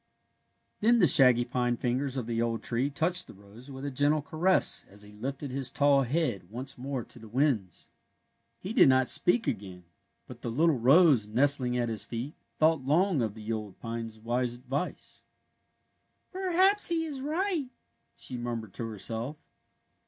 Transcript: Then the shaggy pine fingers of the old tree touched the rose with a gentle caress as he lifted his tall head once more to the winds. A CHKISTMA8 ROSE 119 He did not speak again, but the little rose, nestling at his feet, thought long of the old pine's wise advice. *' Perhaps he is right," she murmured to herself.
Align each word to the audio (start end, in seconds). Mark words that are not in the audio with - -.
Then 0.79 0.97
the 0.97 1.05
shaggy 1.05 1.45
pine 1.45 1.77
fingers 1.77 2.17
of 2.17 2.25
the 2.25 2.41
old 2.41 2.63
tree 2.63 2.89
touched 2.89 3.27
the 3.27 3.35
rose 3.35 3.69
with 3.69 3.85
a 3.85 3.91
gentle 3.91 4.23
caress 4.23 4.83
as 4.89 5.03
he 5.03 5.11
lifted 5.11 5.51
his 5.51 5.69
tall 5.69 6.01
head 6.01 6.49
once 6.49 6.75
more 6.75 7.03
to 7.03 7.19
the 7.19 7.27
winds. 7.27 7.91
A 7.93 8.65
CHKISTMA8 8.65 8.65
ROSE 8.65 8.73
119 8.73 8.73
He 8.73 8.73
did 8.73 8.89
not 8.89 9.07
speak 9.07 9.45
again, 9.47 9.83
but 10.25 10.41
the 10.41 10.49
little 10.49 10.79
rose, 10.79 11.27
nestling 11.27 11.77
at 11.77 11.89
his 11.89 12.05
feet, 12.05 12.33
thought 12.57 12.83
long 12.83 13.21
of 13.21 13.35
the 13.35 13.53
old 13.53 13.79
pine's 13.79 14.17
wise 14.17 14.55
advice. 14.55 15.21
*' 15.77 16.31
Perhaps 16.33 16.87
he 16.87 17.05
is 17.05 17.21
right," 17.21 17.69
she 18.15 18.37
murmured 18.39 18.73
to 18.73 18.87
herself. 18.87 19.37